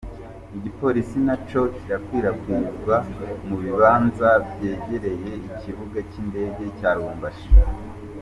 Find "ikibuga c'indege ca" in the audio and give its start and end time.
5.49-6.89